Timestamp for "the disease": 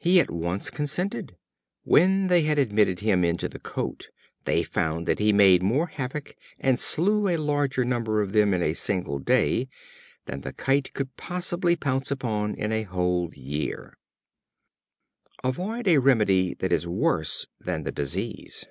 17.84-18.64